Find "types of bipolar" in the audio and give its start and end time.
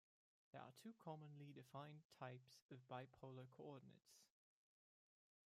2.17-3.47